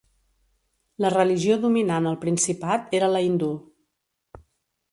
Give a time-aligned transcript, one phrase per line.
[1.05, 3.51] La religió dominant al principat era la hindú.